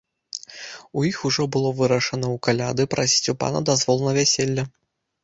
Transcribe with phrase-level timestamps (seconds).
[1.01, 4.65] У іх ужо было вырашана ў каляды прасіць у пана дазвол на вяселле.